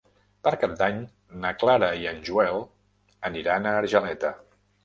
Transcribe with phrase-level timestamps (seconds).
[0.45, 0.97] Per Cap d'Any
[1.43, 2.59] na Clara i en Joel
[3.31, 4.37] aniran a Argeleta.